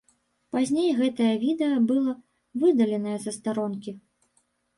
[0.55, 2.11] Пазней гэтае відэа было
[2.65, 3.97] выдаленае са старонкі.